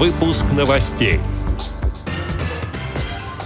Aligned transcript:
Выпуск 0.00 0.46
новостей. 0.56 1.20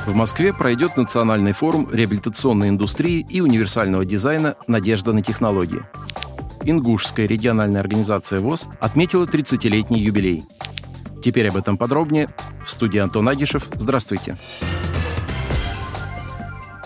В 0.06 0.14
Москве 0.14 0.52
пройдет 0.52 0.96
национальный 0.96 1.50
форум 1.50 1.88
реабилитационной 1.92 2.68
индустрии 2.68 3.26
и 3.28 3.40
универсального 3.40 4.04
дизайна 4.04 4.54
«Надежда 4.68 5.12
на 5.12 5.20
технологии». 5.20 5.82
Ингушская 6.62 7.26
региональная 7.26 7.80
организация 7.80 8.38
ВОЗ 8.38 8.68
отметила 8.78 9.26
30-летний 9.26 9.98
юбилей. 9.98 10.44
Теперь 11.24 11.48
об 11.48 11.56
этом 11.56 11.76
подробнее. 11.76 12.28
В 12.64 12.70
студии 12.70 13.00
Антон 13.00 13.28
Агишев. 13.28 13.66
Здравствуйте. 13.74 14.36
Здравствуйте. 14.36 15.03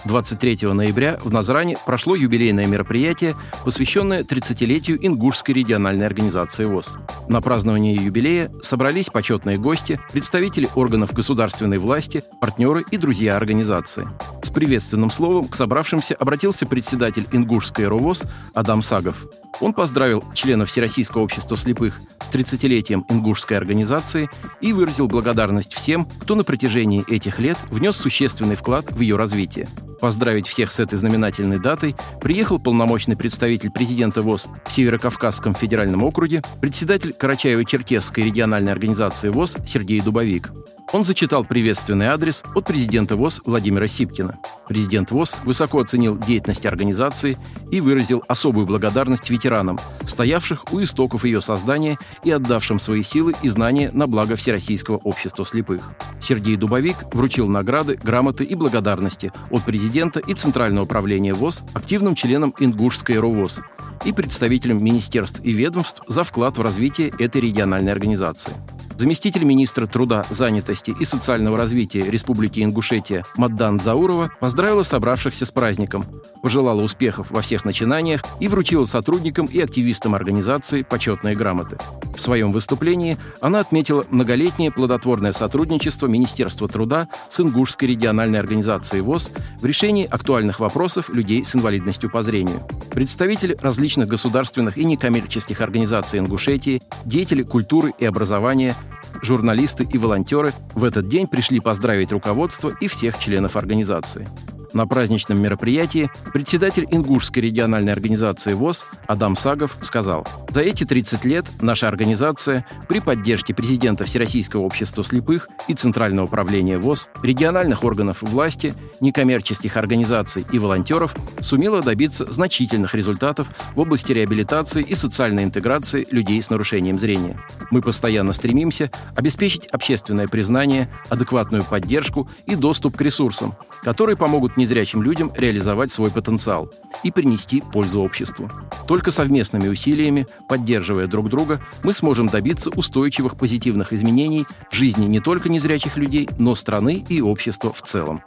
23 0.09 0.73
ноября 0.73 1.19
в 1.23 1.31
Назране 1.31 1.77
прошло 1.85 2.17
юбилейное 2.17 2.67
мероприятие, 2.67 3.37
посвященное 3.65 4.25
30-летию 4.25 4.99
Ингушской 5.07 5.55
региональной 5.55 6.07
организации 6.07 6.65
ВОЗ. 6.65 6.97
На 7.29 7.43
празднование 7.43 7.95
юбилея 7.95 8.51
собрались 8.63 9.11
почетные 9.11 9.59
гости, 9.59 10.01
представители 10.11 10.69
органов 10.75 11.13
государственной 11.13 11.79
власти, 11.79 12.25
партнеры 12.41 12.85
и 12.91 12.97
друзья 12.97 13.37
организации. 13.37 14.09
С 14.43 14.49
приветственным 14.49 15.11
словом 15.11 15.47
к 15.49 15.55
собравшимся 15.55 16.15
обратился 16.15 16.65
председатель 16.65 17.29
Ингушской 17.31 17.87
РОВОЗ 17.87 18.25
Адам 18.55 18.81
Сагов. 18.81 19.27
Он 19.61 19.73
поздравил 19.73 20.25
членов 20.35 20.69
Всероссийского 20.71 21.23
общества 21.23 21.57
слепых 21.57 22.01
с 22.21 22.29
30-летием 22.29 23.05
ингушской 23.09 23.57
организации 23.57 24.31
и 24.61 24.73
выразил 24.73 25.09
благодарность 25.09 25.75
всем, 25.75 26.07
кто 26.21 26.35
на 26.35 26.45
протяжении 26.45 27.05
этих 27.13 27.39
лет 27.39 27.59
внес 27.71 27.97
существенный 27.97 28.57
вклад 28.57 28.91
в 28.91 29.01
ее 29.01 29.17
развитие. 29.17 29.69
Поздравить 30.01 30.47
всех 30.47 30.71
с 30.71 30.79
этой 30.79 30.97
знаменательной 30.97 31.59
датой 31.59 31.97
приехал 32.21 32.61
полномочный 32.61 33.17
представитель 33.17 33.71
президента 33.71 34.23
ВОЗ 34.23 34.49
в 34.67 34.73
Северокавказском 34.73 35.55
федеральном 35.55 36.05
округе, 36.05 36.43
председатель 36.61 37.15
Карачаево-Черкесской 37.19 38.23
региональной 38.23 38.71
организации 38.71 39.29
ВОЗ 39.29 39.57
Сергей 39.67 40.01
Дубовик. 40.01 40.51
Он 40.91 41.05
зачитал 41.05 41.45
приветственный 41.45 42.07
адрес 42.07 42.43
от 42.55 42.65
президента 42.65 43.15
ВОЗ 43.17 43.43
Владимира 43.45 43.87
Сипкина. 43.87 44.39
Президент 44.67 45.11
ВОЗ 45.11 45.37
высоко 45.45 45.81
оценил 45.81 46.17
деятельность 46.17 46.65
организации 46.65 47.37
и 47.71 47.83
выразил 47.83 48.25
особую 48.27 48.67
благодарность 48.67 49.29
ветеранам, 49.29 49.79
стоявших 50.07 50.73
у 50.73 50.83
истоков 50.83 51.27
ее 51.27 51.43
создания 51.43 51.99
и 52.25 52.31
отдавшим 52.31 52.81
свои 52.81 53.03
силы 53.03 53.35
и 53.43 53.51
знания 53.51 53.91
на 53.93 54.07
благо 54.07 54.35
Всероссийского 54.37 54.97
общества 54.97 55.45
слепых. 55.45 55.91
Сергей 56.21 56.57
Дубовик 56.57 56.97
вручил 57.15 57.49
награды, 57.49 57.99
грамоты 58.03 58.45
и 58.45 58.55
благодарности 58.55 59.31
от 59.51 59.65
президента 59.65 60.21
и 60.21 60.33
Центрального 60.33 60.85
управления 60.85 61.35
ВОЗ 61.35 61.65
активным 61.75 62.15
членам 62.15 62.55
Ингушской 62.59 63.19
РОВОЗ 63.19 63.61
и 64.07 64.13
представителям 64.13 64.83
министерств 64.83 65.41
и 65.43 65.53
ведомств 65.53 66.01
за 66.09 66.25
вклад 66.25 66.57
в 66.57 66.63
развитие 66.63 67.13
этой 67.19 67.43
региональной 67.43 67.93
организации. 67.93 68.55
Заместитель 68.99 69.45
министра 69.45 69.87
труда, 69.87 70.27
занятости 70.29 70.93
и 70.99 71.05
социального 71.05 71.57
развития 71.57 72.11
Республики 72.11 72.65
Ингушетия 72.65 73.25
Маддан 73.37 73.81
Заурова 73.81 74.29
поздравила 74.41 74.83
собравшихся 74.83 75.47
с 75.47 75.53
праздником, 75.53 76.05
пожелала 76.43 76.83
успехов 76.83 77.31
во 77.31 77.41
всех 77.41 77.65
начинаниях 77.65 78.25
и 78.41 78.49
вручила 78.49 78.87
сотрудникам 78.87 79.47
и 79.47 79.61
активистам 79.61 80.17
организации 80.17 80.83
почетные 80.83 81.37
грамоты. 81.37 81.79
В 82.17 82.21
своем 82.21 82.51
выступлении 82.51 83.17
она 83.41 83.61
отметила 83.61 84.05
многолетнее 84.11 84.73
плодотворное 84.73 85.33
сотрудничество 85.33 86.09
Министерства 86.09 86.67
труда 86.67 87.07
с 87.31 87.39
Ингушской 87.39 87.87
региональной 87.87 88.41
организацией 88.41 89.03
ВОЗ 89.03 89.31
в 89.61 89.65
решении 89.65 90.07
актуальных 90.07 90.59
вопросов 90.59 91.09
людей 91.09 91.45
с 91.45 91.55
инвалидностью 91.55 92.11
по 92.11 92.25
зрению. 92.25 92.67
Представители 92.91 93.57
различных 93.61 94.09
государственных 94.09 94.77
и 94.77 94.85
некоммерческих 94.85 95.61
организаций 95.61 96.19
Ингушетии, 96.19 96.83
деятели 97.05 97.45
культуры 97.45 97.93
и 97.97 98.05
образования, 98.05 98.75
журналисты 99.23 99.87
и 99.91 99.99
волонтеры 99.99 100.53
в 100.75 100.85
этот 100.85 101.09
день 101.09 101.27
пришли 101.27 101.61
поздравить 101.61 102.13
руководство 102.13 102.73
и 102.81 102.89
всех 102.89 103.19
членов 103.19 103.57
организации. 103.57 104.29
На 104.73 104.87
праздничном 104.87 105.41
мероприятии 105.41 106.11
председатель 106.33 106.87
Ингушской 106.91 107.43
региональной 107.43 107.93
организации 107.93 108.53
ВОЗ 108.53 108.87
Адам 109.07 109.37
Сагов 109.37 109.77
сказал, 109.81 110.27
«За 110.51 110.61
эти 110.61 110.85
30 110.85 111.25
лет 111.25 111.47
наша 111.63 111.89
организация 111.89 112.67
при 112.87 113.01
поддержке 113.01 113.55
президента 113.55 114.05
Всероссийского 114.05 114.63
общества 114.63 115.03
слепых 115.03 115.49
и 115.69 115.75
Центрального 115.75 116.27
управления 116.27 116.79
ВОЗ, 116.79 117.09
региональных 117.23 117.83
органов 117.83 118.21
власти, 118.21 118.75
некоммерческих 119.01 119.77
организаций 119.77 120.45
и 120.53 120.59
волонтеров 120.59 121.15
сумела 121.41 121.83
добиться 121.83 122.31
значительных 122.31 122.95
результатов 122.95 123.49
в 123.75 123.81
области 123.81 124.13
реабилитации 124.13 124.83
и 124.83 124.95
социальной 124.95 125.45
интеграции 125.45 126.07
людей 126.11 126.43
с 126.43 126.51
нарушением 126.51 126.99
зрения. 126.99 127.39
Мы 127.71 127.81
постоянно 127.81 128.33
стремимся 128.33 128.91
обеспечить 129.15 129.67
общественное 129.69 130.29
признание, 130.29 130.89
адекватную 131.09 131.65
поддержку 131.65 132.29
и 132.47 132.55
доступ 132.55 132.97
к 132.97 133.01
ресурсам, 133.01 133.55
которые 133.83 134.17
помогут 134.17 134.58
незрячим 134.59 135.03
людям 135.03 135.33
реализовать 135.35 135.91
свой 135.91 136.11
потенциал 136.11 136.71
и 137.03 137.11
принести 137.11 137.63
пользу 137.63 138.03
обществу. 138.03 138.51
Только 138.87 139.11
совместными 139.11 139.69
усилиями, 139.69 140.27
поддерживая 140.49 141.07
друг 141.07 141.31
друга, 141.31 141.63
мы 141.83 141.95
сможем 141.95 142.29
добиться 142.29 142.71
устойчивых 142.71 143.39
позитивных 143.39 143.95
изменений 143.95 144.47
в 144.71 144.75
жизни 144.75 145.07
не 145.07 145.21
только 145.21 145.49
незрячих 145.49 145.97
людей, 145.97 146.29
но 146.39 146.55
страны 146.55 147.05
и 147.09 147.23
общества 147.23 147.73
в 147.73 147.81
целом. 147.81 148.23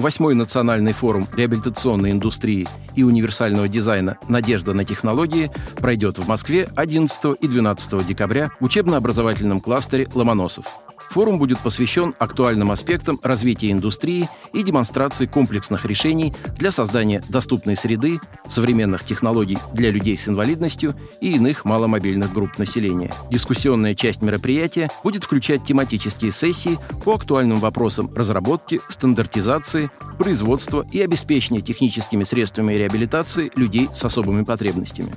Восьмой 0.00 0.34
национальный 0.34 0.94
форум 0.94 1.28
реабилитационной 1.36 2.12
индустрии 2.12 2.66
и 2.96 3.02
универсального 3.02 3.68
дизайна 3.68 4.16
«Надежда 4.28 4.72
на 4.72 4.86
технологии» 4.86 5.50
пройдет 5.76 6.16
в 6.16 6.26
Москве 6.26 6.68
11 6.74 7.36
и 7.38 7.46
12 7.46 8.06
декабря 8.06 8.50
в 8.60 8.64
учебно-образовательном 8.64 9.60
кластере 9.60 10.08
«Ломоносов». 10.14 10.64
Форум 11.10 11.38
будет 11.38 11.58
посвящен 11.58 12.14
актуальным 12.18 12.70
аспектам 12.70 13.18
развития 13.22 13.72
индустрии 13.72 14.28
и 14.52 14.62
демонстрации 14.62 15.26
комплексных 15.26 15.84
решений 15.84 16.32
для 16.56 16.70
создания 16.70 17.24
доступной 17.28 17.74
среды, 17.76 18.20
современных 18.48 19.04
технологий 19.04 19.58
для 19.74 19.90
людей 19.90 20.16
с 20.16 20.28
инвалидностью 20.28 20.94
и 21.20 21.32
иных 21.32 21.64
маломобильных 21.64 22.32
групп 22.32 22.58
населения. 22.58 23.12
Дискуссионная 23.28 23.96
часть 23.96 24.22
мероприятия 24.22 24.88
будет 25.02 25.24
включать 25.24 25.64
тематические 25.64 26.30
сессии 26.30 26.78
по 27.04 27.14
актуальным 27.14 27.58
вопросам 27.58 28.14
разработки, 28.14 28.80
стандартизации, 28.88 29.90
производства 30.16 30.86
и 30.92 31.02
обеспечения 31.02 31.60
техническими 31.60 32.22
средствами 32.22 32.74
реабилитации 32.74 33.50
людей 33.56 33.88
с 33.92 34.04
особыми 34.04 34.44
потребностями. 34.44 35.12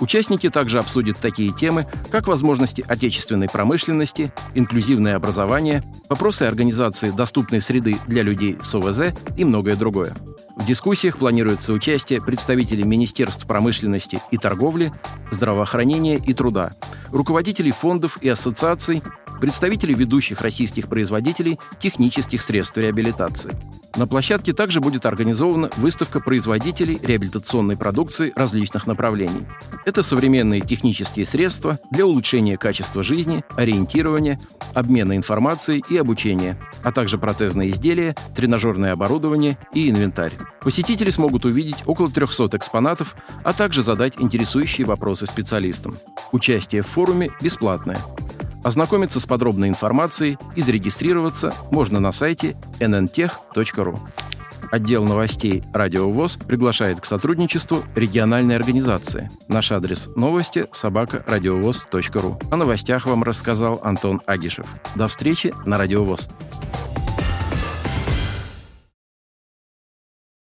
Участники 0.00 0.50
также 0.50 0.78
обсудят 0.78 1.18
такие 1.18 1.52
темы, 1.52 1.86
как 2.10 2.26
возможности 2.26 2.84
отечественной 2.86 3.48
промышленности, 3.48 4.32
инклюзивное 4.54 5.16
образование, 5.16 5.82
вопросы 6.08 6.42
организации 6.42 7.10
доступной 7.10 7.60
среды 7.60 7.98
для 8.06 8.22
людей 8.22 8.58
с 8.62 8.74
ОВЗ 8.74 9.14
и 9.36 9.44
многое 9.44 9.76
другое. 9.76 10.14
В 10.56 10.64
дискуссиях 10.64 11.18
планируется 11.18 11.72
участие 11.72 12.22
представителей 12.22 12.84
Министерств 12.84 13.46
промышленности 13.46 14.22
и 14.30 14.38
торговли, 14.38 14.92
здравоохранения 15.30 16.16
и 16.16 16.32
труда, 16.32 16.72
руководителей 17.10 17.72
фондов 17.72 18.18
и 18.22 18.28
ассоциаций, 18.28 19.02
представителей 19.40 19.94
ведущих 19.94 20.40
российских 20.40 20.88
производителей 20.88 21.58
технических 21.80 22.42
средств 22.42 22.76
реабилитации– 22.76 23.52
на 23.96 24.06
площадке 24.06 24.52
также 24.52 24.80
будет 24.80 25.06
организована 25.06 25.70
выставка 25.78 26.20
производителей 26.20 26.98
реабилитационной 27.02 27.78
продукции 27.78 28.30
различных 28.36 28.86
направлений. 28.86 29.46
Это 29.86 30.02
современные 30.02 30.60
технические 30.60 31.24
средства 31.24 31.78
для 31.90 32.04
улучшения 32.04 32.58
качества 32.58 33.02
жизни, 33.02 33.42
ориентирования, 33.56 34.38
обмена 34.74 35.16
информацией 35.16 35.82
и 35.88 35.96
обучения, 35.96 36.58
а 36.82 36.92
также 36.92 37.16
протезные 37.16 37.70
изделия, 37.70 38.14
тренажерное 38.34 38.92
оборудование 38.92 39.56
и 39.72 39.88
инвентарь. 39.88 40.34
Посетители 40.60 41.08
смогут 41.08 41.46
увидеть 41.46 41.82
около 41.86 42.10
300 42.10 42.50
экспонатов, 42.58 43.16
а 43.44 43.54
также 43.54 43.82
задать 43.82 44.14
интересующие 44.18 44.86
вопросы 44.86 45.26
специалистам. 45.26 45.96
Участие 46.32 46.82
в 46.82 46.86
форуме 46.86 47.30
бесплатное. 47.40 48.02
Ознакомиться 48.64 49.20
с 49.20 49.26
подробной 49.26 49.68
информацией 49.68 50.38
и 50.54 50.62
зарегистрироваться 50.62 51.54
можно 51.70 52.00
на 52.00 52.12
сайте 52.12 52.56
nntech.ru. 52.80 53.98
Отдел 54.72 55.04
новостей 55.04 55.62
«Радио 55.72 56.10
ВОЗ» 56.10 56.38
приглашает 56.38 57.00
к 57.00 57.04
сотрудничеству 57.04 57.84
региональной 57.94 58.56
организации. 58.56 59.30
Наш 59.48 59.70
адрес 59.70 60.08
новости– 60.16 60.66
собака 60.72 61.22
радиовоз.ру. 61.26 62.38
О 62.50 62.56
новостях 62.56 63.06
вам 63.06 63.22
рассказал 63.22 63.80
Антон 63.84 64.20
Агишев. 64.26 64.66
До 64.96 65.06
встречи 65.08 65.54
на 65.64 65.78
«Радио 65.78 66.04
ВОЗ». 66.04 66.28